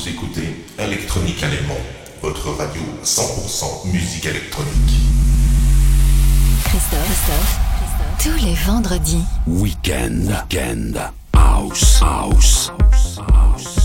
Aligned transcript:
Vous 0.00 0.08
écoutez 0.08 0.64
Electronique 0.78 1.42
Allemand, 1.42 1.76
votre 2.22 2.48
radio 2.52 2.80
100% 3.04 3.92
musique 3.92 4.24
électronique. 4.24 4.94
Christophe, 6.64 7.04
Christophe, 7.04 8.38
Tous 8.38 8.46
les 8.46 8.54
vendredis. 8.54 9.22
Weekend, 9.46 10.26
weekend, 10.26 10.98
house, 11.34 12.00
house, 12.00 12.72
house. 13.28 13.79